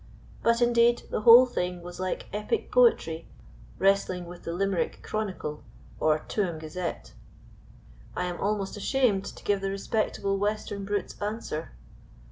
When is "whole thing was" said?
1.21-1.99